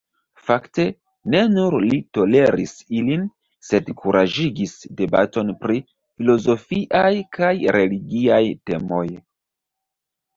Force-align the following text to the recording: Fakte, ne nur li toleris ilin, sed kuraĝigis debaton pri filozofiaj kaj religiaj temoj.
Fakte, 0.45 0.83
ne 1.33 1.39
nur 1.55 1.75
li 1.89 1.97
toleris 2.17 2.71
ilin, 2.99 3.27
sed 3.67 3.91
kuraĝigis 3.99 4.73
debaton 5.01 5.51
pri 5.65 5.77
filozofiaj 5.89 7.13
kaj 7.39 7.51
religiaj 7.77 8.41
temoj. 8.71 9.05